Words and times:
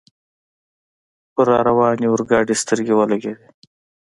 پر 1.33 1.45
را 1.51 1.57
روانې 1.67 2.05
اورګاډي 2.09 2.55
سترګې 2.63 2.93
ولګېدې. 2.95 3.47